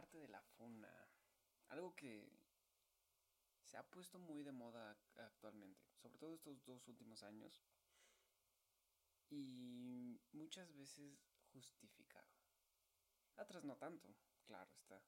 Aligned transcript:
arte 0.00 0.18
de 0.18 0.28
la 0.28 0.40
funa. 0.56 0.90
Algo 1.68 1.94
que 1.94 2.26
se 3.62 3.76
ha 3.76 3.82
puesto 3.82 4.18
muy 4.18 4.42
de 4.42 4.52
moda 4.52 4.96
actualmente, 5.16 5.84
sobre 5.94 6.18
todo 6.18 6.34
estos 6.34 6.64
dos 6.64 6.88
últimos 6.88 7.22
años. 7.22 7.62
Y 9.28 10.18
muchas 10.32 10.72
veces 10.72 11.20
justificado. 11.52 12.32
Otras 13.36 13.64
no 13.64 13.76
tanto, 13.76 14.08
claro 14.46 14.72
está. 14.74 15.02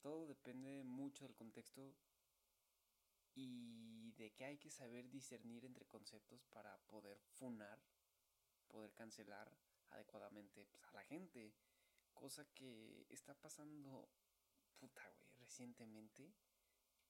Todo 0.00 0.26
depende 0.26 0.82
mucho 0.82 1.24
del 1.24 1.36
contexto 1.36 1.94
y 3.34 4.12
de 4.12 4.32
que 4.32 4.44
hay 4.44 4.58
que 4.58 4.70
saber 4.70 5.08
discernir 5.08 5.64
entre 5.64 5.86
conceptos 5.86 6.44
para 6.46 6.76
poder 6.88 7.20
funar, 7.38 7.78
poder 8.66 8.92
cancelar 8.94 9.48
adecuadamente 9.90 10.66
pues, 10.66 10.84
a 10.84 10.92
la 10.92 11.04
gente. 11.04 11.54
Cosa 12.20 12.44
que 12.52 13.06
está 13.08 13.32
pasando, 13.32 14.06
puta, 14.78 15.00
güey, 15.16 15.30
recientemente. 15.38 16.30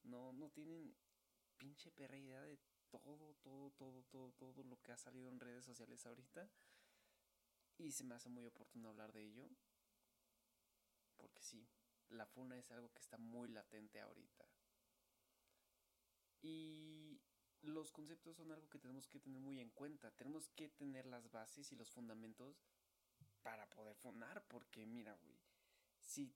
No, 0.05 0.33
no 0.33 0.51
tienen 0.51 0.95
pinche 1.59 1.91
perra 1.91 2.17
idea 2.17 2.41
de 2.43 2.61
todo, 2.91 3.35
todo, 3.43 3.73
todo, 3.73 4.05
todo, 4.05 4.31
todo 4.35 4.63
lo 4.63 4.81
que 4.81 4.93
ha 4.93 4.97
salido 4.97 5.29
en 5.29 5.41
redes 5.41 5.65
sociales 5.65 6.07
ahorita. 6.07 6.49
Y 7.77 7.91
se 7.91 8.05
me 8.05 8.15
hace 8.15 8.29
muy 8.29 8.47
oportuno 8.47 8.91
hablar 8.91 9.13
de 9.13 9.25
ello. 9.25 9.49
Porque 11.17 11.43
sí, 11.43 11.69
la 12.11 12.27
funa 12.27 12.57
es 12.57 12.71
algo 12.71 12.93
que 12.93 13.01
está 13.01 13.19
muy 13.19 13.49
latente 13.49 14.01
ahorita. 14.01 14.47
Y 16.41 17.21
los 17.63 17.91
conceptos 17.91 18.37
son 18.37 18.53
algo 18.53 18.69
que 18.69 18.79
tenemos 18.79 19.09
que 19.09 19.19
tener 19.19 19.41
muy 19.41 19.59
en 19.59 19.71
cuenta. 19.71 20.13
Tenemos 20.13 20.49
que 20.51 20.69
tener 20.69 21.05
las 21.07 21.33
bases 21.33 21.73
y 21.73 21.75
los 21.75 21.91
fundamentos 21.91 22.63
para 23.43 23.69
poder 23.71 23.97
funar. 23.97 24.43
Porque 24.49 24.87
mira, 24.87 25.15
güey, 25.15 25.39
si, 25.99 26.35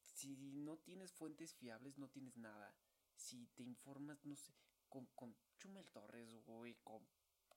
si 0.00 0.36
no 0.36 0.78
tienes 0.78 1.12
fuentes 1.12 1.54
fiables, 1.54 1.98
no 1.98 2.08
tienes 2.08 2.36
nada. 2.36 2.74
Si 3.14 3.46
te 3.48 3.62
informas, 3.62 4.24
no 4.24 4.36
sé, 4.36 4.54
con, 4.88 5.06
con 5.14 5.36
Chumel 5.58 5.88
Torres, 5.90 6.34
güey, 6.44 6.74
con, 6.82 7.06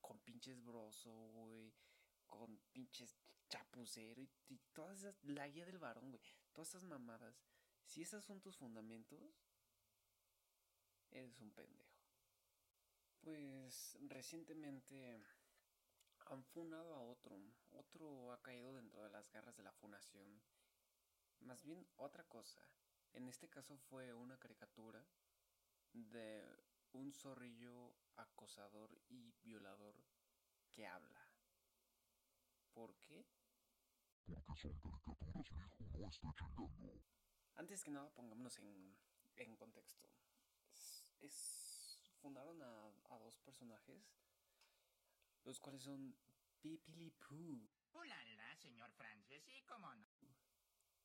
con 0.02 0.20
pinches 0.20 0.64
broso, 0.64 1.12
güey, 1.34 1.74
con 2.28 2.58
pinches 2.72 3.16
chapucero 3.50 4.22
y, 4.48 4.58
todas 4.74 5.00
esas, 5.00 5.24
la 5.24 5.48
guía 5.48 5.66
del 5.66 5.80
varón, 5.80 6.12
güey, 6.12 6.22
todas 6.54 6.70
esas 6.70 6.84
mamadas. 6.84 7.36
Si 7.86 8.02
esos 8.02 8.24
son 8.24 8.42
tus 8.42 8.58
fundamentos, 8.58 9.20
eres 11.12 11.40
un 11.40 11.52
pendejo. 11.52 11.96
Pues 13.22 13.98
recientemente 14.02 15.20
han 16.28 16.44
funado 16.44 16.96
a 16.96 17.02
otro. 17.02 17.40
Otro 17.72 18.32
ha 18.32 18.42
caído 18.42 18.74
dentro 18.74 19.04
de 19.04 19.10
las 19.10 19.30
garras 19.32 19.56
de 19.56 19.64
la 19.64 19.72
funación. 19.74 20.42
Más 21.42 21.64
bien 21.64 21.88
otra 21.98 22.24
cosa. 22.24 22.62
En 23.14 23.28
este 23.28 23.50
caso 23.50 23.78
fue 23.78 24.14
una 24.14 24.38
caricatura 24.38 25.06
de 25.94 26.44
un 26.92 27.14
zorrillo 27.14 27.96
acosador 28.16 28.98
y 29.08 29.32
violador 29.44 29.96
que 30.72 30.88
habla. 30.88 31.22
¿Por 32.74 32.96
qué? 32.98 33.26
Porque 34.26 34.58
son 34.60 34.74
caricaturas, 34.74 34.74
hijo, 34.82 35.16
no 35.16 35.28
estoy 35.28 35.44
chingando. 35.44 37.04
Antes 37.56 37.84
que 37.84 37.92
nada, 37.92 38.10
pongámonos 38.10 38.58
en, 38.60 38.98
en 39.38 39.56
contexto 39.56 40.10
es, 41.22 42.00
fundaron 42.22 42.62
a, 42.62 43.18
dos 43.20 43.38
personajes, 43.40 44.25
los 45.46 45.60
cuales 45.60 45.84
son 45.84 46.16
Pipili 46.60 47.12
Poo. 47.12 47.70
¡Ulala, 47.94 48.56
señor 48.58 48.92
Francis! 48.92 49.48
¿Y 49.48 49.62
cómo 49.64 49.94
no? 49.96 50.08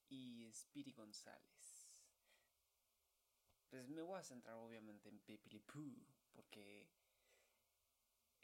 Y 0.08 0.50
Speedy 0.52 0.92
González. 0.92 1.88
Pues 3.68 3.88
me 3.88 4.02
voy 4.02 4.18
a 4.18 4.24
centrar 4.24 4.56
obviamente 4.56 5.08
en 5.08 5.20
Pipili 5.20 5.60
Poo, 5.60 5.94
porque 6.32 6.88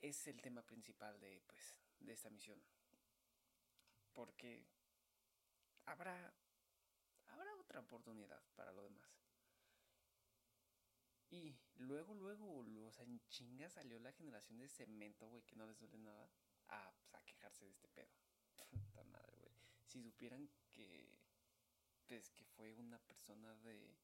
es 0.00 0.26
el 0.28 0.40
tema 0.40 0.62
principal 0.62 1.18
de, 1.18 1.40
pues, 1.46 1.76
de 1.98 2.12
esta 2.12 2.30
misión. 2.30 2.62
Porque 4.12 4.68
habrá, 5.86 6.32
habrá 7.26 7.56
otra 7.56 7.80
oportunidad 7.80 8.42
para 8.54 8.72
lo 8.72 8.82
demás. 8.82 9.10
Y 11.30 11.58
luego, 11.78 12.14
luego, 12.14 12.64
o 12.86 12.92
sea, 12.92 13.04
en 13.04 13.20
chinga 13.28 13.68
salió 13.68 13.98
la 13.98 14.12
generación 14.12 14.58
de 14.58 14.68
cemento, 14.68 15.28
güey, 15.28 15.42
que 15.44 15.56
no 15.56 15.66
les 15.66 15.78
duele 15.78 15.98
nada. 15.98 16.30
A, 16.68 16.92
pues, 17.10 17.24
quejarse 17.24 17.64
de 17.64 17.70
este 17.70 17.88
pedo. 17.88 18.10
Puta 18.70 19.04
madre, 19.04 19.36
güey. 19.38 19.54
Si 19.84 20.02
supieran 20.02 20.50
que. 20.72 21.18
Pues 22.06 22.30
que 22.30 22.44
fue 22.44 22.72
una 22.74 22.98
persona 22.98 23.54
de. 23.56 23.98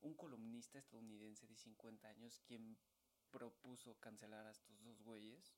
Un 0.00 0.14
columnista 0.14 0.78
estadounidense 0.78 1.46
de 1.46 1.56
50 1.56 2.08
años 2.08 2.40
quien 2.46 2.78
propuso 3.30 3.96
cancelar 4.00 4.46
a 4.46 4.50
estos 4.50 4.80
dos 4.80 5.02
güeyes. 5.02 5.54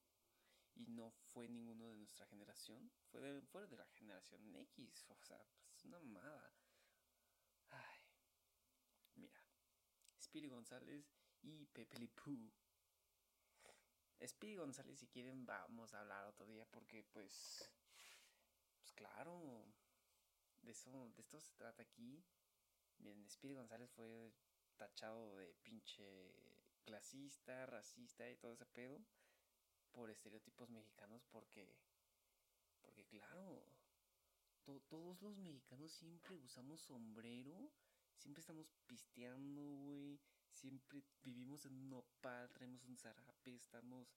Y 0.74 0.86
no 0.86 1.10
fue 1.10 1.48
ninguno 1.48 1.90
de 1.90 1.96
nuestra 1.96 2.26
generación. 2.26 2.90
Fue 3.10 3.20
de, 3.20 3.42
fue 3.42 3.66
de 3.66 3.76
la 3.76 3.86
generación 3.86 4.56
X. 4.56 5.04
O 5.08 5.22
sea, 5.22 5.38
pues 5.68 5.84
una 5.84 6.00
mamada. 6.00 6.52
Ay. 7.68 8.00
Mira. 9.14 9.40
Speedy 10.18 10.48
González 10.48 11.21
y 11.42 11.66
Pepe 11.66 11.98
Le 11.98 12.08
Pew. 12.08 12.50
Speedy 14.24 14.56
González, 14.56 14.98
si 14.98 15.08
quieren, 15.08 15.44
vamos 15.44 15.92
a 15.94 16.00
hablar 16.00 16.24
otro 16.26 16.46
día 16.46 16.64
porque, 16.66 17.02
pues, 17.12 17.68
pues 18.78 18.92
claro, 18.92 19.66
de 20.62 20.70
eso, 20.70 21.10
de 21.14 21.20
esto 21.22 21.40
se 21.40 21.52
trata 21.54 21.82
aquí. 21.82 22.24
Miren, 22.98 23.28
Speedy 23.28 23.54
González 23.54 23.90
fue 23.90 24.32
tachado 24.76 25.36
de 25.36 25.52
pinche 25.62 26.60
clasista, 26.84 27.66
racista 27.66 28.30
y 28.30 28.36
todo 28.36 28.52
ese 28.52 28.66
pedo 28.66 29.04
por 29.90 30.10
estereotipos 30.10 30.70
mexicanos 30.70 31.24
porque, 31.30 31.76
porque 32.80 33.04
claro, 33.06 33.66
todos 34.88 35.20
los 35.20 35.36
mexicanos 35.36 35.92
siempre 35.92 36.36
usamos 36.36 36.80
sombrero 36.80 37.72
Siempre 38.22 38.40
estamos 38.40 38.72
pisteando, 38.86 39.62
güey. 39.62 40.20
Siempre 40.52 41.02
vivimos 41.22 41.64
en 41.64 41.74
un 41.74 41.90
nopal, 41.90 42.50
traemos 42.52 42.84
un 42.84 42.96
zarape, 42.96 43.54
estamos, 43.54 44.08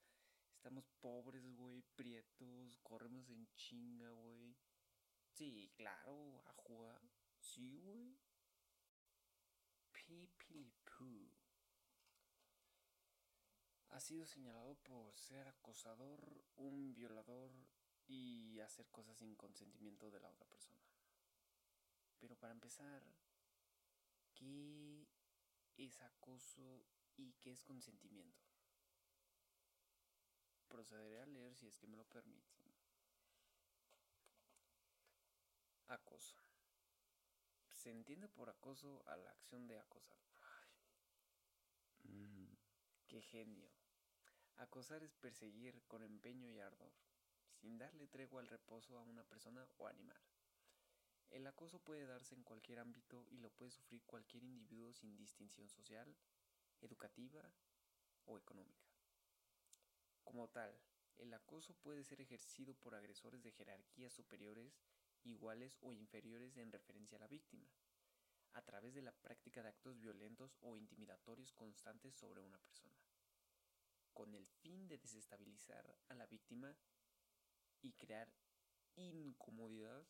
estamos 0.53 0.85
pobres, 1.00 1.46
güey, 1.56 1.81
prietos, 1.96 2.78
corremos 2.84 3.29
en 3.29 3.47
chinga, 3.56 4.12
güey. 4.12 4.56
Sí, 5.34 5.72
claro, 5.75 6.44
a 6.47 6.53
jugar. 6.53 7.01
Sí, 7.40 7.79
güey. 7.79 8.18
Pipilipoo. 9.91 11.31
Ha 13.90 14.00
sido 14.00 14.25
señalado 14.25 14.75
por 14.84 15.18
ser 15.18 15.47
acosador, 15.47 16.44
un 16.56 16.94
violador 16.94 17.51
y 18.07 18.59
hacer 18.59 18.90
cosas 18.91 19.18
sin 19.18 19.35
consentimiento 19.35 20.12
de 20.12 20.19
la 20.19 20.29
otra 20.29 20.45
persona. 20.45 20.84
Pero 22.19 22.35
para 22.38 22.53
empezar, 22.53 23.03
¿Qué 24.35 25.05
es 25.78 26.02
acoso 26.02 26.86
y 27.16 27.34
qué 27.36 27.52
es 27.52 27.63
consentimiento? 27.63 28.44
Procederé 30.68 31.22
a 31.22 31.25
leer 31.25 31.56
si 31.56 31.68
es 31.68 31.78
que 31.78 31.88
me 31.88 31.97
lo 31.97 32.06
permiten. 32.06 32.74
Acoso. 35.88 36.38
Se 37.69 37.91
entiende 37.91 38.28
por 38.28 38.50
acoso 38.50 39.03
a 39.08 39.16
la 39.18 39.30
acción 39.31 39.68
de 39.68 39.80
acosar. 39.80 40.18
Mm, 42.03 42.56
¡Qué 43.07 43.22
genio! 43.22 43.72
Acosar 44.57 45.03
es 45.03 45.13
perseguir 45.16 45.84
con 45.88 46.02
empeño 46.02 46.50
y 46.50 46.59
ardor, 46.59 46.94
sin 47.53 47.78
darle 47.78 48.07
tregua 48.07 48.42
al 48.42 48.47
reposo 48.47 48.97
a 48.97 49.02
una 49.02 49.24
persona 49.24 49.68
o 49.78 49.88
animal. 49.88 50.22
El 51.31 51.48
acoso 51.48 51.80
puede 51.80 52.06
darse 52.06 52.36
en 52.36 52.44
cualquier 52.44 52.80
ámbito 52.80 53.25
y 53.30 53.38
lo 53.38 53.50
puede 53.50 53.72
sufrir 53.72 54.04
cualquier 54.06 54.44
individuo 54.44 54.94
sin 54.94 55.16
distinción 55.16 55.69
social, 55.69 56.16
educativa 56.81 57.51
o 58.25 58.38
económica. 58.38 58.88
Como 60.24 60.48
tal, 60.50 60.80
el 61.18 61.33
acoso 61.33 61.74
puede 61.75 62.04
ser 62.04 62.22
ejercido 62.22 62.74
por 62.75 62.95
agresores 62.95 63.42
de 63.44 63.51
jerarquías 63.51 64.13
superiores, 64.13 64.81
iguales 65.24 65.77
o 65.81 65.94
inferiores 65.94 66.57
en 66.57 66.72
referencia 66.72 67.18
a 67.18 67.22
la 67.22 67.27
víctima, 67.27 67.69
a 68.54 68.62
través 68.62 68.94
de 68.94 69.01
la 69.01 69.12
práctica 69.12 69.62
de 69.62 69.69
actos 69.69 70.00
violentos 70.00 70.57
o 70.62 70.77
intimidatorios 70.77 71.51
constantes 71.54 72.16
sobre 72.16 72.42
una 72.42 72.57
persona, 72.60 72.95
con 74.13 74.33
el 74.33 74.48
fin 74.48 74.88
de 74.88 74.98
desestabilizar 74.98 75.98
a 76.10 76.13
la 76.16 76.25
víctima 76.25 76.75
y 77.81 77.94
crear 77.94 78.33
incomodidad 78.95 80.06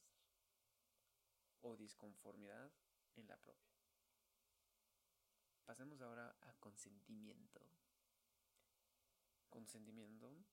o 1.65 1.75
disconformidad 1.75 2.71
en 3.15 3.27
la 3.27 3.37
propia. 3.37 3.73
Pasemos 5.65 5.99
ahora 6.01 6.35
a 6.41 6.53
consentimiento. 6.59 7.59
Consentimiento 9.49 10.45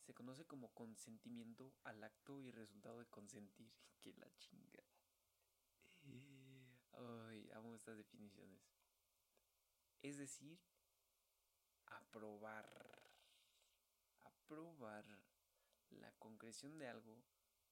se 0.00 0.14
conoce 0.14 0.44
como 0.44 0.72
consentimiento 0.74 1.74
al 1.84 2.02
acto 2.04 2.40
y 2.40 2.50
resultado 2.50 2.98
de 2.98 3.06
consentir. 3.06 3.72
Que 4.02 4.12
la 4.14 4.28
chingada. 4.36 4.98
Ay, 6.90 7.48
amo 7.54 7.76
estas 7.76 7.96
definiciones. 7.96 8.60
Es 10.02 10.16
decir, 10.16 10.58
aprobar. 11.86 12.66
Aprobar 14.24 15.04
la 15.90 16.10
concreción 16.18 16.78
de 16.78 16.88
algo, 16.88 17.22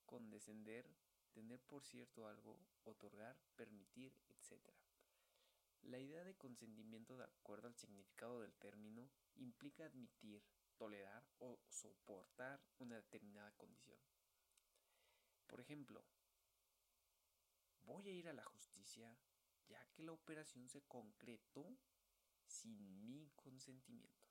condescender, 0.07 0.87
tener 1.33 1.61
por 1.61 1.85
cierto 1.85 2.27
algo, 2.27 2.59
otorgar, 2.85 3.37
permitir, 3.57 4.13
etc. 4.29 4.73
La 5.83 5.99
idea 5.99 6.25
de 6.25 6.37
consentimiento 6.37 7.17
de 7.17 7.25
acuerdo 7.25 7.69
al 7.69 7.77
significado 7.77 8.41
del 8.41 8.55
término 8.55 9.11
implica 9.37 9.87
admitir, 9.87 10.43
tolerar 10.77 11.25
o 11.39 11.59
soportar 11.69 12.61
una 12.79 12.97
determinada 12.97 13.53
condición. 13.53 13.99
Por 15.47 15.61
ejemplo, 15.61 16.05
voy 17.83 18.09
a 18.09 18.13
ir 18.13 18.29
a 18.29 18.33
la 18.33 18.45
justicia 18.45 19.19
ya 19.67 19.85
que 19.93 20.03
la 20.03 20.13
operación 20.13 20.69
se 20.69 20.83
concretó 20.83 21.79
sin 22.47 23.07
mi 23.07 23.31
consentimiento. 23.37 24.31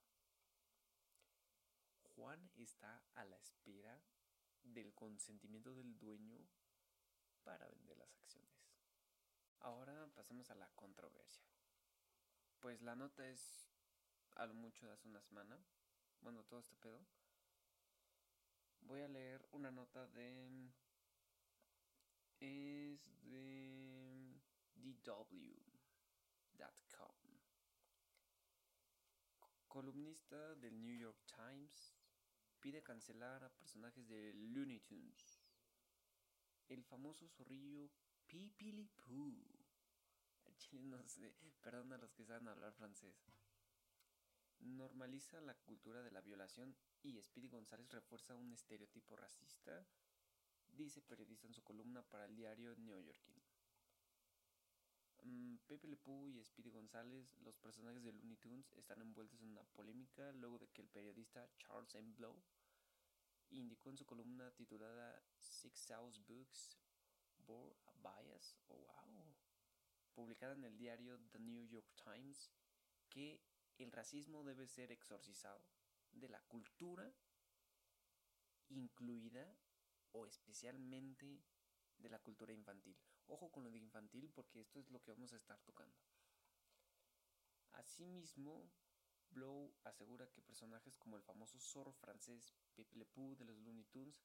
Juan 2.16 2.52
está 2.58 3.02
a 3.16 3.24
la 3.26 3.38
espera 3.38 4.02
del 4.64 4.94
consentimiento 4.94 5.74
del 5.74 5.98
dueño 5.98 6.38
para 7.50 7.68
vender 7.68 7.98
las 7.98 8.14
acciones. 8.14 8.62
Ahora 9.62 10.08
pasemos 10.14 10.52
a 10.52 10.56
la 10.56 10.70
controversia. 10.76 11.50
Pues 12.60 12.80
la 12.84 12.96
nota 12.96 13.28
es 13.28 13.68
a 14.36 14.46
lo 14.46 14.54
mucho 14.54 14.86
de 14.86 14.94
hace 14.94 15.08
una 15.08 15.20
semana. 15.20 15.58
Bueno, 16.22 16.44
todo 16.44 16.60
este 16.60 16.76
pedo. 16.76 17.04
Voy 18.82 19.02
a 19.02 19.08
leer 19.08 19.48
una 19.52 19.72
nota 19.72 20.06
de... 20.10 20.72
Es 22.40 23.20
de 23.24 24.40
DW.com. 24.76 25.50
Columnista 29.68 30.54
del 30.56 30.80
New 30.80 30.96
York 30.96 31.18
Times 31.26 31.96
pide 32.60 32.84
cancelar 32.84 33.44
a 33.44 33.50
personajes 33.50 34.08
de 34.08 34.34
Looney 34.36 34.82
Tunes. 34.82 35.39
El 36.70 36.84
famoso 36.84 37.28
zorrillo 37.28 37.90
Pipilipoo. 38.28 39.34
Chile 40.60 40.86
no 40.86 41.04
sé, 41.08 41.34
perdón 41.62 41.94
a 41.94 41.98
los 41.98 42.14
que 42.14 42.24
saben 42.24 42.48
hablar 42.48 42.74
francés. 42.74 43.26
Normaliza 44.60 45.42
la 45.42 45.56
cultura 45.56 46.04
de 46.04 46.12
la 46.12 46.22
violación 46.22 46.76
y 47.02 47.20
Speedy 47.20 47.48
González 47.48 47.90
refuerza 47.90 48.36
un 48.36 48.52
estereotipo 48.52 49.16
racista, 49.16 49.84
dice 50.68 51.02
periodista 51.02 51.48
en 51.48 51.56
su 51.56 51.64
columna 51.64 52.04
para 52.04 52.26
el 52.26 52.36
diario 52.36 52.76
neoyorquino. 52.76 53.42
Pepe 55.66 55.88
Le 55.88 55.98
Pew 55.98 56.28
y 56.28 56.44
Speedy 56.44 56.70
González, 56.70 57.36
los 57.40 57.58
personajes 57.58 58.04
de 58.04 58.14
Looney 58.14 58.38
Tunes, 58.38 58.72
están 58.74 59.02
envueltos 59.02 59.42
en 59.42 59.50
una 59.50 59.64
polémica 59.64 60.32
luego 60.34 60.60
de 60.60 60.68
que 60.68 60.84
el 60.84 60.90
periodista 60.90 61.50
Charles 61.58 61.96
M. 61.96 62.12
Blow 62.14 62.36
indicó 63.52 63.90
en 63.90 63.98
su 63.98 64.06
columna 64.06 64.52
titulada 64.52 65.22
Six 65.38 65.86
House 65.88 66.20
Books 66.26 66.78
Bore 67.46 67.76
a 67.86 67.94
Bias, 67.94 68.56
oh, 68.68 68.78
wow, 68.78 69.36
publicada 70.14 70.54
en 70.54 70.64
el 70.64 70.78
diario 70.78 71.20
The 71.32 71.40
New 71.40 71.66
York 71.68 71.88
Times, 71.96 72.52
que 73.10 73.42
el 73.78 73.92
racismo 73.92 74.44
debe 74.44 74.68
ser 74.68 74.92
exorcizado 74.92 75.64
de 76.12 76.30
la 76.30 76.42
cultura, 76.42 77.14
incluida 78.70 79.58
o 80.12 80.26
especialmente 80.26 81.42
de 81.98 82.10
la 82.10 82.20
cultura 82.20 82.54
infantil. 82.54 82.98
Ojo 83.28 83.52
con 83.52 83.64
lo 83.64 83.72
de 83.72 83.78
infantil 83.78 84.30
porque 84.34 84.62
esto 84.62 84.80
es 84.80 84.90
lo 84.90 85.02
que 85.02 85.12
vamos 85.12 85.34
a 85.34 85.38
estar 85.38 85.60
tocando. 85.62 85.96
Asimismo, 87.74 88.70
Blow 89.32 89.74
asegura 89.84 90.28
que 90.28 90.42
personajes 90.42 90.98
como 90.98 91.18
el 91.18 91.24
famoso 91.24 91.60
zorro 91.60 91.94
francés 91.94 92.54
Pepe 92.76 92.96
Le 92.98 93.06
Pew 93.06 93.36
de 93.36 93.46
los 93.46 93.58
Looney 93.60 93.86
Tunes 93.86 94.24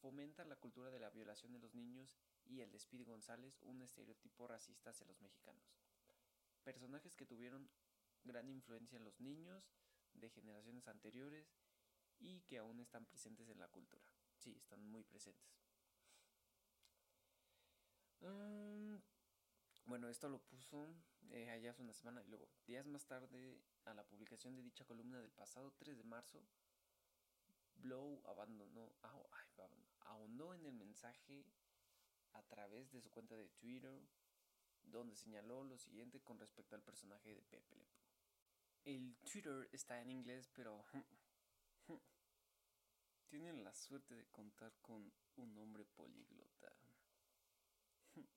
fomentan 0.00 0.48
la 0.48 0.56
cultura 0.56 0.90
de 0.90 0.98
la 0.98 1.10
violación 1.10 1.52
de 1.52 1.58
los 1.58 1.74
niños 1.74 2.18
y 2.44 2.60
el 2.60 2.70
de 2.70 2.78
Speedy 2.78 3.04
González 3.04 3.58
un 3.62 3.82
estereotipo 3.82 4.46
racista 4.46 4.90
hacia 4.90 5.06
los 5.06 5.20
mexicanos. 5.20 5.64
Personajes 6.64 7.16
que 7.16 7.26
tuvieron 7.26 7.70
gran 8.24 8.48
influencia 8.48 8.96
en 8.96 9.04
los 9.04 9.20
niños 9.20 9.72
de 10.14 10.30
generaciones 10.30 10.88
anteriores 10.88 11.54
y 12.18 12.42
que 12.42 12.58
aún 12.58 12.80
están 12.80 13.06
presentes 13.06 13.48
en 13.48 13.58
la 13.58 13.68
cultura. 13.68 14.04
Sí, 14.38 14.56
están 14.56 14.82
muy 14.84 15.04
presentes. 15.04 15.62
Mm, 18.20 18.96
bueno, 19.86 20.08
esto 20.08 20.28
lo 20.28 20.40
puso 20.40 20.94
eh, 21.30 21.50
allá 21.50 21.70
hace 21.70 21.82
una 21.82 21.92
semana 21.92 22.22
y 22.22 22.28
luego, 22.28 22.48
días 22.66 22.86
más 22.86 23.06
tarde, 23.06 23.60
a 23.84 23.94
la 23.94 24.04
publicación 24.04 24.54
de 24.54 24.62
dicha 24.62 24.84
columna 24.84 25.20
del 25.20 25.32
pasado 25.32 25.72
3 25.78 25.96
de 25.96 26.04
marzo, 26.04 26.42
Blow 27.76 28.22
abandonó, 28.26 28.92
ahondó 30.00 30.54
en 30.54 30.66
el 30.66 30.74
mensaje 30.74 31.44
a 32.32 32.42
través 32.42 32.90
de 32.92 33.00
su 33.00 33.10
cuenta 33.10 33.36
de 33.36 33.48
Twitter, 33.48 34.00
donde 34.82 35.16
señaló 35.16 35.64
lo 35.64 35.78
siguiente 35.78 36.20
con 36.20 36.38
respecto 36.38 36.76
al 36.76 36.82
personaje 36.82 37.34
de 37.34 37.42
Pepe 37.42 37.76
Le. 37.76 37.88
El 38.84 39.16
Twitter 39.30 39.68
está 39.72 40.00
en 40.00 40.10
inglés, 40.10 40.48
pero 40.52 40.84
tienen 43.28 43.62
la 43.64 43.74
suerte 43.74 44.14
de 44.14 44.26
contar 44.26 44.72
con 44.80 45.12
un 45.36 45.58
hombre 45.58 45.84
políglota. 45.84 46.72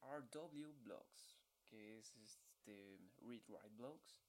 RW 0.00 0.72
Blogs, 0.82 1.38
que 1.64 1.98
es 1.98 2.14
este 2.64 2.96
Read 3.20 3.44
Write 3.48 3.76
Blogs, 3.76 4.24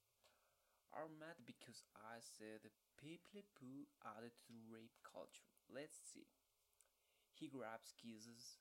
are 0.92 1.08
mad 1.08 1.36
because 1.48 1.84
I 1.96 2.20
said 2.20 2.68
people 3.00 3.44
poo 3.56 3.88
added 4.04 4.36
to 4.48 4.54
rape 4.68 4.96
culture. 5.00 5.48
Let's 5.72 5.96
see. 6.04 6.28
He 7.32 7.48
grabs 7.48 7.92
kisses 7.96 8.60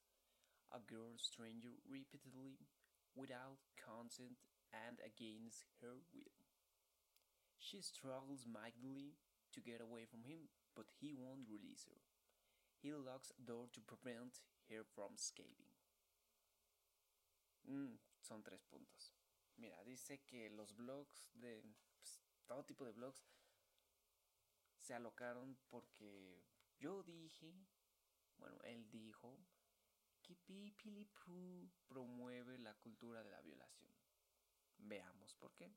a 0.72 0.80
girl 0.80 1.16
stranger 1.20 1.76
repeatedly 1.88 2.60
without 3.16 3.64
consent 3.80 4.40
and 4.72 5.00
against 5.04 5.68
her 5.80 6.00
will. 6.12 6.36
She 7.60 7.80
struggles 7.80 8.48
mightily 8.48 9.16
to 9.56 9.64
get 9.64 9.80
away 9.80 10.04
from 10.08 10.28
him, 10.28 10.52
but 10.76 10.92
he 11.00 11.16
won't 11.16 11.48
release 11.48 11.88
her. 11.88 12.00
He 12.80 12.92
locks 12.92 13.32
the 13.32 13.48
door 13.48 13.72
to 13.72 13.80
prevent 13.84 14.44
her 14.68 14.84
from 14.84 15.16
escaping. 15.16 15.72
Mm, 17.64 17.98
son 18.20 18.44
tres 18.44 18.62
puntos. 18.68 19.25
Mira, 19.58 19.84
dice 19.84 20.22
que 20.24 20.50
los 20.50 20.76
blogs 20.76 21.28
de 21.34 21.64
pues, 21.98 22.22
todo 22.46 22.66
tipo 22.66 22.86
de 22.86 22.92
blogs 22.92 23.26
se 24.78 24.94
alocaron 24.94 25.58
porque 25.70 26.44
yo 26.78 27.04
dije, 27.04 27.54
bueno, 28.38 28.60
él 28.64 28.90
dijo 28.90 29.40
que 30.22 30.36
Pipilipu 30.36 31.72
promueve 31.88 32.58
la 32.58 32.74
cultura 32.76 33.24
de 33.24 33.32
la 33.32 33.42
violación. 33.42 33.92
Veamos 34.78 35.34
por 35.36 35.54
qué. 35.56 35.72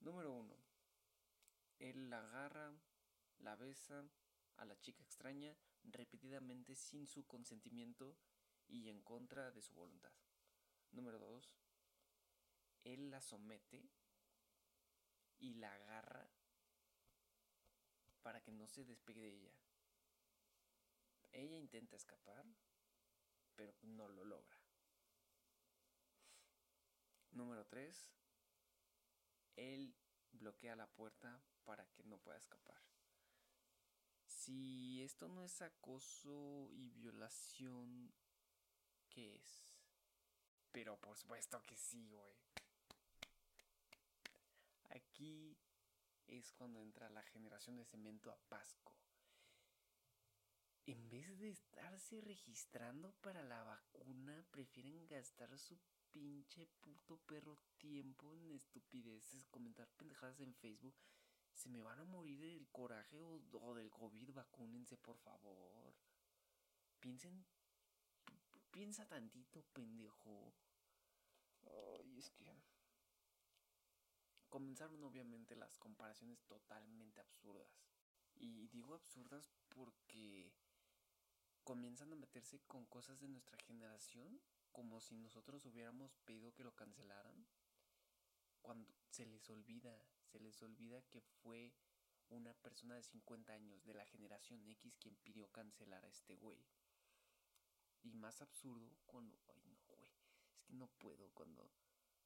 Número 0.00 0.32
uno. 0.32 0.56
Él 1.78 2.10
la 2.10 2.20
agarra, 2.20 2.72
la 3.38 3.54
besa 3.56 4.04
a 4.56 4.64
la 4.64 4.78
chica 4.80 5.02
extraña 5.02 5.56
repetidamente 5.84 6.74
sin 6.74 7.06
su 7.06 7.24
consentimiento 7.26 8.16
y 8.66 8.88
en 8.88 9.00
contra 9.02 9.50
de 9.50 9.62
su 9.62 9.74
voluntad. 9.74 10.12
Número 10.90 11.18
2. 11.18 11.54
Él 12.88 13.10
la 13.10 13.20
somete 13.20 13.86
y 15.38 15.54
la 15.54 15.74
agarra 15.74 16.26
para 18.22 18.40
que 18.40 18.50
no 18.50 18.66
se 18.66 18.82
despegue 18.84 19.20
de 19.20 19.28
ella. 19.28 19.54
Ella 21.32 21.58
intenta 21.58 21.96
escapar, 21.96 22.46
pero 23.54 23.74
no 23.82 24.08
lo 24.08 24.24
logra. 24.24 24.58
Número 27.32 27.66
3. 27.66 28.10
Él 29.56 29.94
bloquea 30.32 30.74
la 30.74 30.86
puerta 30.86 31.42
para 31.64 31.86
que 31.88 32.04
no 32.04 32.16
pueda 32.18 32.38
escapar. 32.38 32.82
Si 34.24 35.02
esto 35.02 35.28
no 35.28 35.44
es 35.44 35.60
acoso 35.60 36.70
y 36.72 36.88
violación, 36.88 38.14
¿qué 39.10 39.36
es? 39.36 39.78
Pero 40.72 40.98
por 40.98 41.18
supuesto 41.18 41.62
que 41.62 41.76
sí, 41.76 42.08
güey. 42.08 42.47
Aquí 45.08 45.56
es 46.26 46.52
cuando 46.52 46.80
entra 46.80 47.08
la 47.08 47.22
generación 47.22 47.76
de 47.76 47.84
cemento 47.84 48.30
a 48.30 48.36
Pasco. 48.48 48.94
En 50.86 51.08
vez 51.08 51.38
de 51.38 51.50
estarse 51.50 52.20
registrando 52.20 53.12
para 53.20 53.42
la 53.42 53.62
vacuna, 53.62 54.44
prefieren 54.50 55.06
gastar 55.06 55.58
su 55.58 55.78
pinche 56.12 56.66
puto 56.80 57.18
perro 57.26 57.58
tiempo 57.76 58.34
en 58.34 58.52
estupideces, 58.52 59.46
comentar 59.46 59.88
pendejadas 59.96 60.40
en 60.40 60.54
Facebook. 60.54 60.94
Se 61.52 61.68
me 61.68 61.82
van 61.82 61.98
a 61.98 62.04
morir 62.04 62.40
del 62.40 62.68
coraje 62.68 63.20
o, 63.20 63.74
del 63.74 63.90
COVID, 63.90 64.32
vacúnense 64.32 64.96
por 64.96 65.18
favor. 65.18 65.94
Piensen 67.00 67.44
piensa 68.70 69.06
tantito, 69.06 69.62
pendejo. 69.72 70.54
Ay, 71.66 72.18
es 72.18 72.30
que... 72.30 72.77
Comenzaron 74.48 75.02
obviamente 75.04 75.56
las 75.56 75.76
comparaciones 75.78 76.42
totalmente 76.46 77.20
absurdas. 77.20 77.68
Y 78.34 78.68
digo 78.68 78.94
absurdas 78.94 79.52
porque 79.68 80.52
comienzan 81.64 82.12
a 82.12 82.16
meterse 82.16 82.60
con 82.60 82.86
cosas 82.86 83.20
de 83.20 83.28
nuestra 83.28 83.58
generación 83.58 84.40
como 84.72 85.00
si 85.00 85.16
nosotros 85.16 85.66
hubiéramos 85.66 86.16
pedido 86.24 86.54
que 86.54 86.64
lo 86.64 86.74
cancelaran. 86.74 87.46
Cuando 88.62 88.94
se 89.10 89.26
les 89.26 89.48
olvida, 89.50 90.02
se 90.24 90.40
les 90.40 90.62
olvida 90.62 91.02
que 91.10 91.20
fue 91.20 91.74
una 92.28 92.54
persona 92.54 92.94
de 92.94 93.02
50 93.02 93.52
años 93.52 93.84
de 93.84 93.94
la 93.94 94.06
generación 94.06 94.66
X 94.66 94.96
quien 94.98 95.16
pidió 95.16 95.48
cancelar 95.48 96.04
a 96.04 96.08
este 96.08 96.36
güey. 96.36 96.64
Y 98.02 98.12
más 98.12 98.40
absurdo 98.40 98.96
cuando... 99.06 99.38
Ay, 99.48 99.62
no, 99.66 99.78
güey. 99.86 100.04
Es 100.52 100.62
que 100.62 100.72
no 100.74 100.88
puedo 100.98 101.30
cuando... 101.30 101.70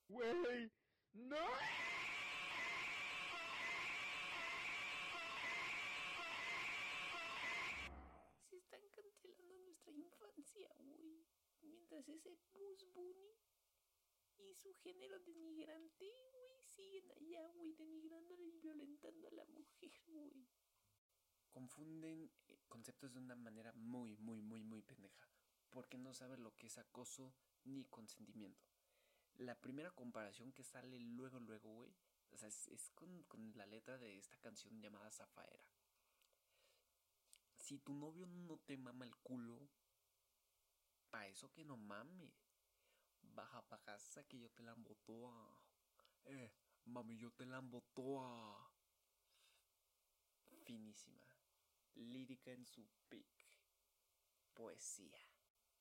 Güey, 0.09 0.71
no. 1.15 1.37
Se 8.49 8.57
están 8.57 8.81
cancelando 8.91 9.59
nuestra 9.59 9.93
infancia, 9.93 10.75
güey. 10.79 11.27
Mientras 11.63 12.09
ese 12.09 12.37
Buzz 12.53 12.85
Bunny 12.93 13.37
y 14.39 14.55
su 14.55 14.75
género 14.77 15.19
denigrante, 15.21 16.11
güey, 16.33 16.65
siguen 16.67 17.11
allá, 17.13 17.49
güey, 17.53 17.73
denigrándole 17.75 18.49
y 18.49 18.59
violentando 18.61 19.29
a 19.29 19.33
la 19.33 19.45
mujer, 19.47 19.93
güey. 20.07 20.49
Confunden 21.51 22.33
conceptos 22.69 23.13
de 23.13 23.21
una 23.21 23.37
manera 23.37 23.73
muy, 23.75 24.17
muy, 24.17 24.41
muy, 24.41 24.63
muy 24.63 24.83
pendeja. 24.83 25.29
Porque 25.71 25.99
no 25.99 26.13
saben 26.13 26.43
lo 26.43 26.55
que 26.57 26.67
es 26.67 26.79
acoso 26.79 27.35
ni 27.65 27.85
consentimiento. 27.85 28.72
La 29.39 29.55
primera 29.55 29.91
comparación 29.91 30.53
que 30.53 30.63
sale 30.63 31.01
luego, 31.01 31.41
luego, 31.41 31.73
güey, 31.73 31.95
es, 32.31 32.91
con, 32.95 33.23
con 33.25 33.53
la 33.57 33.67
letra 33.67 33.99
de 33.99 34.19
esta 34.19 34.37
canción 34.39 34.81
llamada 34.81 35.11
Zafaera. 35.11 35.65
Si 37.57 37.79
tu 37.79 37.95
novio 37.95 38.27
no 38.27 38.59
te 38.59 38.77
mama 38.77 39.05
el 39.05 39.17
culo, 39.17 39.69
pa' 41.11 41.27
eso 41.29 41.51
que 41.53 41.65
no 41.65 41.77
mame. 41.77 42.33
Baja 43.23 43.63
pa' 43.63 43.79
casa 43.79 44.25
que 44.25 44.39
yo 44.39 44.51
te 44.51 44.63
la 44.63 44.75
toa. 45.07 45.63
Eh, 46.25 46.53
mami, 46.87 47.17
yo 47.17 47.31
te 47.31 47.47
la 47.47 47.63
toa. 47.95 48.73
Finísima. 50.65 51.27
Lírica 51.95 52.51
en 52.51 52.65
su 52.65 52.87
pic. 53.09 53.27
Poesía. 54.55 55.32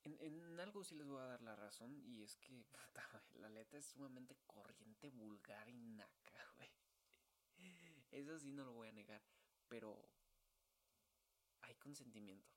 En, 0.04 0.18
en 0.20 0.60
algo 0.60 0.84
sí 0.84 0.96
les 0.96 1.08
voy 1.08 1.20
a 1.22 1.26
dar 1.26 1.42
la 1.42 1.56
razón 1.56 2.02
y 2.06 2.24
es 2.24 2.36
que 2.38 2.64
puta, 2.72 3.24
la 3.36 3.50
letra 3.50 3.80
es 3.80 3.86
sumamente 3.86 4.36
corriente, 4.48 5.10
vulgar 5.10 5.70
y 5.70 5.78
naca, 5.78 6.46
güey. 6.56 6.72
Eso 8.12 8.38
sí 8.40 8.52
no 8.52 8.66
lo 8.66 8.74
voy 8.74 8.90
a 8.90 8.92
negar, 8.92 9.22
pero 9.68 10.10
hay 11.62 11.76
consentimiento. 11.76 12.52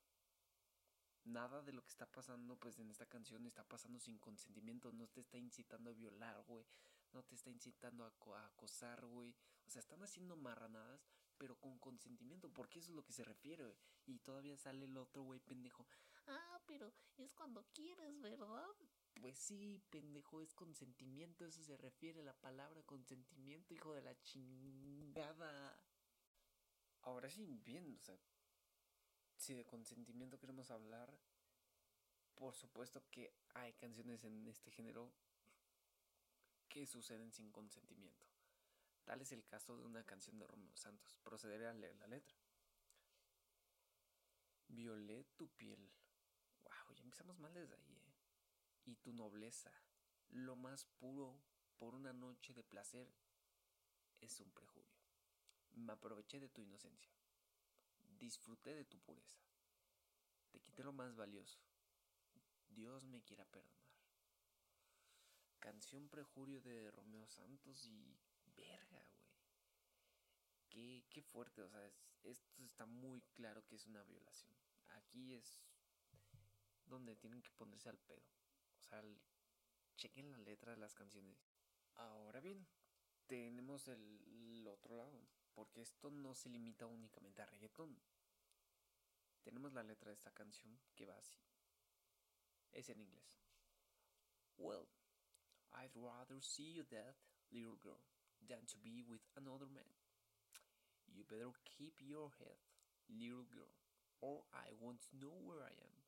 Nada 1.23 1.61
de 1.61 1.71
lo 1.71 1.83
que 1.83 1.89
está 1.89 2.05
pasando 2.05 2.55
pues 2.57 2.77
en 2.77 2.89
esta 2.89 3.05
canción 3.05 3.45
está 3.45 3.63
pasando 3.63 3.99
sin 3.99 4.19
consentimiento, 4.19 4.91
no 4.91 5.07
te 5.07 5.21
está 5.21 5.37
incitando 5.37 5.89
a 5.89 5.93
violar, 5.93 6.43
güey, 6.43 6.65
no 7.13 7.23
te 7.23 7.35
está 7.35 7.49
incitando 7.49 8.03
a, 8.03 8.13
a 8.37 8.45
acosar, 8.45 9.05
güey. 9.05 9.35
O 9.65 9.71
sea, 9.71 9.79
están 9.79 10.03
haciendo 10.03 10.35
marranadas, 10.35 11.07
pero 11.37 11.55
con 11.55 11.79
consentimiento, 11.79 12.49
porque 12.49 12.79
eso 12.79 12.91
es 12.91 12.95
lo 12.95 13.03
que 13.03 13.13
se 13.13 13.23
refiere, 13.23 13.63
güey. 13.63 13.77
Y 14.05 14.19
todavía 14.19 14.57
sale 14.57 14.85
el 14.85 14.97
otro 14.97 15.23
güey 15.23 15.39
pendejo. 15.39 15.87
Ah, 16.27 16.54
pero 16.65 16.93
es 17.17 17.33
cuando 17.33 17.65
quieres, 17.73 18.19
¿verdad? 18.19 18.67
Pues 19.13 19.37
sí, 19.37 19.81
pendejo, 19.89 20.41
es 20.41 20.53
consentimiento, 20.53 21.45
eso 21.45 21.63
se 21.63 21.77
refiere 21.77 22.21
a 22.21 22.25
la 22.25 22.33
palabra 22.33 22.83
consentimiento, 22.83 23.73
hijo 23.73 23.93
de 23.93 24.01
la 24.01 24.19
chingada. 24.21 25.79
Ahora 27.01 27.29
sí, 27.29 27.59
bien, 27.63 27.95
o 27.95 27.99
sea, 28.03 28.17
si 29.37 29.53
de 29.53 29.65
consentimiento 29.65 30.39
queremos 30.39 30.69
hablar, 30.71 31.17
por 32.35 32.55
supuesto 32.55 33.03
que 33.09 33.33
hay 33.53 33.73
canciones 33.73 34.23
en 34.23 34.45
este 34.47 34.71
género 34.71 35.11
que 36.67 36.85
suceden 36.85 37.31
sin 37.31 37.51
consentimiento. 37.51 38.27
Tal 39.05 39.21
es 39.21 39.31
el 39.31 39.45
caso 39.45 39.77
de 39.77 39.83
una 39.83 40.03
canción 40.03 40.37
de 40.39 40.47
Romeo 40.47 40.75
Santos. 40.75 41.15
Procederé 41.23 41.67
a 41.67 41.73
leer 41.73 41.95
la 41.97 42.07
letra. 42.07 42.35
Violé 44.67 45.23
tu 45.35 45.47
piel. 45.49 45.89
Ya 46.93 47.03
empezamos 47.03 47.39
mal 47.39 47.53
desde 47.53 47.75
ahí, 47.75 47.97
¿eh? 47.97 48.13
Y 48.85 48.95
tu 48.97 49.11
nobleza, 49.13 49.71
lo 50.29 50.55
más 50.55 50.85
puro 50.85 51.41
por 51.77 51.95
una 51.95 52.13
noche 52.13 52.53
de 52.53 52.63
placer, 52.63 53.11
es 54.21 54.39
un 54.39 54.51
prejurio. 54.51 54.93
Me 55.73 55.93
aproveché 55.93 56.39
de 56.39 56.49
tu 56.49 56.61
inocencia. 56.61 57.11
Disfruté 58.19 58.73
de 58.75 58.85
tu 58.85 58.99
pureza. 58.99 59.39
Te 60.51 60.61
quité 60.61 60.83
lo 60.83 60.93
más 60.93 61.15
valioso. 61.15 61.59
Dios 62.69 63.05
me 63.05 63.21
quiera 63.23 63.45
perdonar. 63.45 63.85
Canción 65.59 66.07
prejurio 66.09 66.61
de 66.61 66.91
Romeo 66.91 67.27
Santos 67.27 67.85
y 67.85 68.17
verga, 68.55 68.99
güey. 69.09 69.25
Qué, 70.69 71.05
qué 71.09 71.23
fuerte, 71.23 71.61
o 71.61 71.69
sea, 71.69 71.85
es- 71.85 72.03
esto 72.23 72.63
está 72.63 72.85
muy 72.85 73.21
claro 73.33 73.65
que 73.65 73.75
es 73.75 73.85
una 73.87 74.03
violación. 74.03 74.55
Aquí 74.89 75.33
es 75.33 75.59
donde 76.85 77.15
tienen 77.15 77.41
que 77.41 77.51
ponerse 77.51 77.89
al 77.89 77.97
pedo. 77.99 78.23
O 78.79 78.83
sea, 78.83 79.03
chequen 79.95 80.31
la 80.31 80.37
letra 80.39 80.71
de 80.71 80.77
las 80.77 80.93
canciones. 80.93 81.37
Ahora 81.95 82.39
bien, 82.41 82.67
tenemos 83.27 83.87
el, 83.87 84.21
el 84.27 84.67
otro 84.67 84.97
lado, 84.97 85.27
porque 85.53 85.81
esto 85.81 86.09
no 86.09 86.35
se 86.35 86.49
limita 86.49 86.85
únicamente 86.85 87.41
a 87.41 87.45
reggaetón. 87.45 87.97
Tenemos 89.41 89.73
la 89.73 89.83
letra 89.83 90.09
de 90.09 90.15
esta 90.15 90.31
canción 90.31 90.79
que 90.95 91.05
va 91.05 91.17
así. 91.17 91.39
Es 92.71 92.89
en 92.89 92.99
inglés. 92.99 93.39
Well, 94.57 94.87
I'd 95.73 95.95
rather 95.95 96.41
see 96.41 96.73
you 96.73 96.83
dead, 96.83 97.15
little 97.51 97.77
girl, 97.81 98.01
than 98.47 98.65
to 98.67 98.77
be 98.79 99.03
with 99.03 99.21
another 99.35 99.67
man. 99.67 99.93
You 101.07 101.23
better 101.25 101.51
keep 101.63 102.01
your 102.01 102.31
head, 102.39 102.57
little 103.09 103.45
girl, 103.45 103.71
or 104.21 104.43
I 104.53 104.73
won't 104.79 105.05
know 105.13 105.35
where 105.45 105.61
I 105.61 105.71
am. 105.71 106.04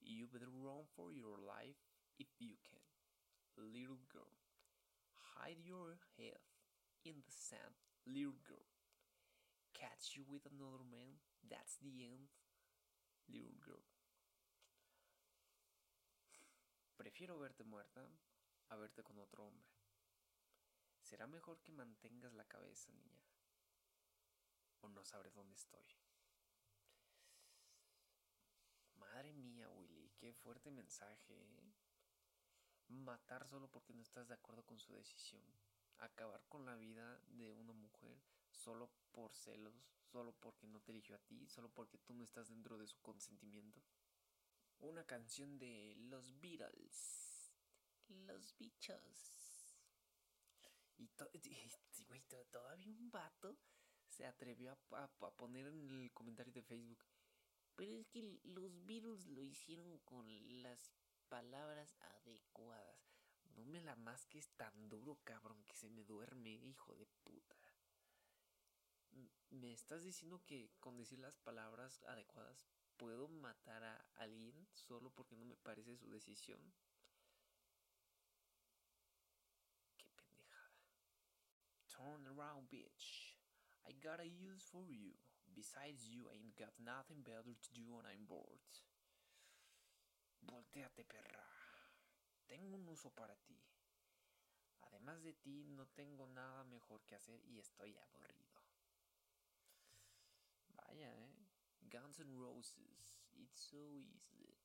You 0.00 0.26
better 0.26 0.50
run 0.50 0.88
for 0.96 1.12
your 1.12 1.38
life 1.38 1.78
if 2.18 2.28
you 2.40 2.56
can, 2.64 2.84
little 3.56 4.00
girl. 4.12 4.36
Hide 5.36 5.60
your 5.62 5.96
head 6.16 6.40
in 7.04 7.20
the 7.24 7.32
sand, 7.32 7.76
little 8.06 8.40
girl. 8.44 8.68
Catch 9.72 10.16
you 10.16 10.24
with 10.28 10.44
another 10.44 10.84
man, 10.84 11.20
that's 11.48 11.76
the 11.80 12.04
end, 12.04 12.28
little 13.28 13.56
girl. 13.60 13.84
Prefiero 16.96 17.38
verte 17.38 17.64
muerta 17.64 18.06
a 18.68 18.76
verte 18.76 19.02
con 19.02 19.18
otro 19.18 19.46
hombre. 19.46 19.70
Será 21.00 21.26
mejor 21.26 21.60
que 21.62 21.72
mantengas 21.72 22.34
la 22.34 22.44
cabeza, 22.44 22.92
niña. 22.92 23.24
O 24.82 24.88
no 24.88 25.02
sabré 25.02 25.30
dónde 25.30 25.56
estoy. 25.56 25.84
Fuerte 30.32 30.70
mensaje. 30.70 31.34
¿eh? 31.34 31.72
Matar 32.88 33.46
solo 33.48 33.68
porque 33.68 33.92
no 33.94 34.02
estás 34.02 34.28
de 34.28 34.34
acuerdo 34.34 34.64
con 34.64 34.78
su 34.78 34.94
decisión. 34.94 35.42
Acabar 35.98 36.44
con 36.48 36.64
la 36.64 36.76
vida 36.76 37.20
de 37.28 37.52
una 37.52 37.72
mujer 37.72 38.20
solo 38.50 38.90
por 39.12 39.34
celos, 39.34 39.74
solo 40.00 40.32
porque 40.40 40.66
no 40.66 40.80
te 40.80 40.92
eligió 40.92 41.14
a 41.16 41.18
ti, 41.20 41.46
solo 41.48 41.68
porque 41.68 41.98
tú 41.98 42.14
no 42.14 42.24
estás 42.24 42.48
dentro 42.48 42.78
de 42.78 42.86
su 42.86 42.98
consentimiento. 43.00 43.82
Una 44.78 45.04
canción 45.04 45.58
de 45.58 45.94
los 45.96 46.40
Beatles. 46.40 47.52
Los 48.08 48.56
bichos. 48.56 49.76
Y, 50.96 51.08
to- 51.08 51.30
y- 51.34 52.20
to- 52.28 52.44
todavía 52.46 52.90
un 52.90 53.10
vato 53.10 53.56
se 54.08 54.26
atrevió 54.26 54.72
a 54.92 55.08
poner 55.36 55.66
en 55.68 55.88
el 56.02 56.12
comentario 56.12 56.52
de 56.52 56.62
Facebook. 56.62 57.04
Pero 57.76 57.94
es 57.94 58.06
que 58.08 58.22
los 58.42 58.84
Beatles 58.84 59.26
lo 59.26 59.42
hicieron 59.42 59.98
con 60.00 60.26
las 60.62 60.92
palabras 61.28 61.96
adecuadas. 62.00 63.10
No 63.56 63.64
me 63.64 63.80
la 63.80 63.96
masques 63.96 64.50
tan 64.56 64.88
duro, 64.88 65.18
cabrón, 65.24 65.64
que 65.64 65.76
se 65.76 65.88
me 65.90 66.04
duerme, 66.04 66.52
hijo 66.52 66.94
de 66.96 67.06
puta. 67.24 67.56
¿Me 69.50 69.72
estás 69.72 70.04
diciendo 70.04 70.42
que 70.46 70.70
con 70.78 70.96
decir 70.96 71.18
las 71.18 71.36
palabras 71.38 72.02
adecuadas 72.04 72.68
puedo 72.96 73.28
matar 73.28 73.82
a 73.82 74.06
alguien 74.14 74.68
solo 74.72 75.10
porque 75.10 75.36
no 75.36 75.44
me 75.44 75.56
parece 75.56 75.96
su 75.96 76.08
decisión? 76.10 76.60
Qué 79.96 80.06
pendejada. 80.16 80.84
Turn 81.88 82.26
around, 82.28 82.70
bitch. 82.70 83.36
I 83.84 83.92
got 84.00 84.20
a 84.20 84.24
use 84.24 84.64
for 84.70 84.86
you. 84.86 85.14
Besides, 85.60 86.08
you 86.08 86.24
ain't 86.32 86.56
got 86.56 86.72
nothing 86.80 87.20
better 87.20 87.52
to 87.52 87.70
do 87.76 87.84
when 87.92 88.08
I'm 88.08 88.24
bored. 88.24 88.64
Cállate, 90.72 91.04
perra. 91.04 91.44
Tengo 92.48 92.76
un 92.76 92.88
uso 92.88 93.10
para 93.10 93.36
ti. 93.44 93.60
Además 94.80 95.22
de 95.22 95.34
ti, 95.34 95.66
no 95.68 95.86
tengo 95.88 96.26
nada 96.28 96.64
mejor 96.64 97.04
que 97.04 97.14
hacer 97.14 97.44
y 97.44 97.58
estoy 97.58 97.94
aburrido. 97.98 98.62
Vaya, 100.68 101.12
eh. 101.12 101.46
Guns 101.90 102.20
N' 102.20 102.38
Roses. 102.38 103.20
It's 103.34 103.60
so 103.60 103.98
easy. 103.98 104.56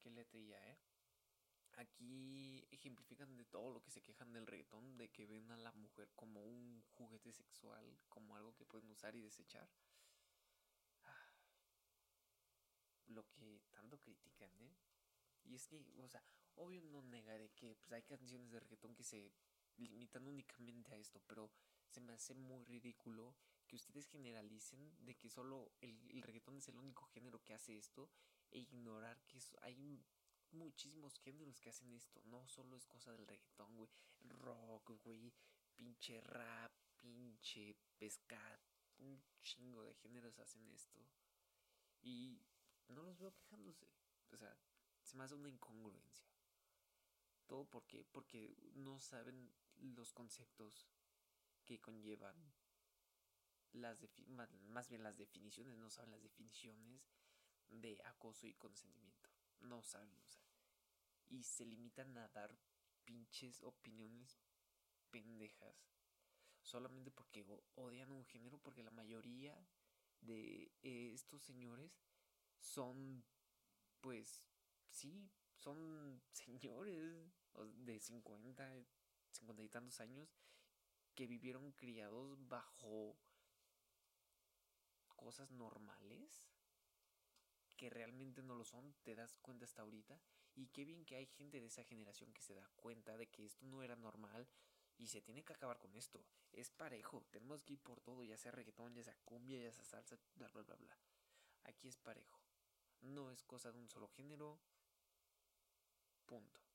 Qué 0.00 0.10
letría, 0.10 0.64
eh. 0.70 0.78
Aquí 1.78 2.66
ejemplifican 2.72 3.36
de 3.36 3.44
todo 3.44 3.70
lo 3.70 3.80
que 3.80 3.92
se 3.92 4.02
quejan 4.02 4.32
del 4.32 4.46
reggaetón, 4.46 4.96
de 4.96 5.08
que 5.10 5.26
ven 5.26 5.50
a 5.52 5.56
la 5.56 5.70
mujer 5.72 6.10
como 6.16 6.42
un 6.42 6.82
juguete 6.94 7.32
sexual, 7.32 8.00
como 8.08 8.34
algo 8.36 8.52
que 8.54 8.66
pueden 8.66 8.90
usar 8.90 9.14
y 9.14 9.22
desechar. 9.22 9.70
Ah, 11.04 11.32
Lo 13.06 13.24
que 13.30 13.62
tanto 13.70 13.98
critican, 14.00 14.50
¿eh? 14.60 14.76
Y 15.44 15.54
es 15.54 15.66
que, 15.68 15.84
o 16.02 16.08
sea, 16.08 16.22
obvio 16.56 16.82
no 16.82 17.00
negaré 17.02 17.50
que 17.50 17.76
pues, 17.76 17.92
hay 17.92 18.02
canciones 18.02 18.50
de 18.50 18.60
reggaetón 18.60 18.94
que 18.94 19.04
se 19.04 19.32
limitan 19.76 20.26
únicamente 20.26 20.94
a 20.94 20.98
esto, 20.98 21.20
pero 21.28 21.50
se 21.86 22.00
me 22.00 22.12
hace 22.12 22.34
muy 22.34 22.64
ridículo 22.64 23.36
que 23.66 23.76
ustedes 23.76 24.06
generalicen 24.06 24.96
de 25.04 25.14
que 25.14 25.30
solo 25.30 25.70
el, 25.80 26.10
el 26.10 26.22
reggaetón 26.22 26.56
es 26.58 26.68
el 26.68 26.76
único 26.76 27.04
género 27.06 27.40
que 27.44 27.54
hace 27.54 27.76
esto 27.76 28.10
e 28.50 28.58
ignorar 28.58 29.22
que 29.28 29.38
hay 29.62 30.04
muchísimos 30.52 31.18
géneros 31.18 31.60
que 31.60 31.70
hacen 31.70 31.92
esto. 31.92 32.20
No 32.24 32.46
solo 32.48 32.76
es 32.76 32.86
cosa 32.86 33.12
del 33.12 33.26
reggaetón, 33.26 33.76
güey. 33.76 33.90
Rock, 34.40 34.90
güey. 35.04 35.32
Pinche 35.76 36.20
rap, 36.20 36.72
pinche 36.96 37.76
pescat. 37.98 38.60
Un 38.98 39.22
chingo 39.42 39.84
de 39.84 39.94
géneros 39.94 40.38
hacen 40.38 40.68
esto. 40.70 40.98
Y 42.02 42.42
no 42.88 43.02
los 43.02 43.18
veo 43.18 43.34
quejándose. 43.34 43.86
O 44.30 44.36
sea, 44.36 44.56
se 45.02 45.16
me 45.16 45.24
hace 45.24 45.34
una 45.34 45.48
incongruencia. 45.48 46.26
Todo 47.46 47.64
porque, 47.64 48.04
porque 48.04 48.54
no 48.74 48.98
saben 48.98 49.50
los 49.76 50.12
conceptos 50.12 50.86
que 51.64 51.80
conllevan 51.80 52.36
las 53.72 53.98
más 54.68 54.88
bien 54.88 55.02
las 55.02 55.18
definiciones, 55.18 55.76
no 55.76 55.90
saben 55.90 56.10
las 56.10 56.22
definiciones 56.22 57.10
de 57.68 58.00
acoso 58.04 58.46
y 58.46 58.54
consentimiento. 58.54 59.30
No 59.60 59.82
saben, 59.82 60.16
o 60.20 60.26
sea. 60.26 60.42
Y 61.28 61.42
se 61.42 61.64
limitan 61.64 62.16
a 62.16 62.28
dar 62.28 62.56
pinches 63.04 63.62
opiniones 63.62 64.40
pendejas. 65.10 65.76
Solamente 66.62 67.10
porque 67.10 67.46
odian 67.74 68.12
un 68.12 68.24
género, 68.26 68.58
porque 68.58 68.82
la 68.82 68.90
mayoría 68.90 69.56
de 70.20 70.72
eh, 70.82 71.12
estos 71.14 71.42
señores 71.42 71.92
son, 72.58 73.24
pues, 74.00 74.48
sí, 74.90 75.30
son 75.54 76.22
señores 76.32 77.32
de 77.76 78.00
50, 78.00 78.84
50 79.30 79.62
y 79.62 79.68
tantos 79.68 80.00
años 80.00 80.36
que 81.14 81.26
vivieron 81.26 81.72
criados 81.72 82.46
bajo 82.48 83.18
cosas 85.16 85.50
normales 85.50 86.48
que 87.78 87.88
realmente 87.88 88.42
no 88.42 88.56
lo 88.56 88.64
son, 88.64 88.92
te 89.04 89.14
das 89.14 89.34
cuenta 89.36 89.64
hasta 89.64 89.80
ahorita. 89.80 90.20
Y 90.54 90.66
qué 90.68 90.84
bien 90.84 91.06
que 91.06 91.16
hay 91.16 91.26
gente 91.26 91.60
de 91.60 91.66
esa 91.66 91.84
generación 91.84 92.34
que 92.34 92.42
se 92.42 92.54
da 92.54 92.68
cuenta 92.76 93.16
de 93.16 93.28
que 93.28 93.46
esto 93.46 93.64
no 93.64 93.82
era 93.82 93.96
normal 93.96 94.46
y 94.98 95.06
se 95.06 95.22
tiene 95.22 95.44
que 95.44 95.52
acabar 95.52 95.78
con 95.78 95.94
esto. 95.94 96.26
Es 96.52 96.70
parejo, 96.70 97.24
tenemos 97.30 97.62
que 97.62 97.74
ir 97.74 97.80
por 97.80 98.00
todo, 98.00 98.24
ya 98.24 98.36
sea 98.36 98.50
reggaetón, 98.50 98.94
ya 98.94 99.04
sea 99.04 99.16
cumbia, 99.24 99.60
ya 99.62 99.72
sea 99.72 99.84
salsa, 99.84 100.18
bla, 100.34 100.48
bla, 100.48 100.62
bla, 100.62 100.74
bla. 100.74 100.98
Aquí 101.64 101.88
es 101.88 101.96
parejo. 101.96 102.42
No 103.00 103.30
es 103.30 103.44
cosa 103.44 103.70
de 103.70 103.78
un 103.78 103.88
solo 103.88 104.08
género. 104.08 104.60
Punto. 106.26 106.67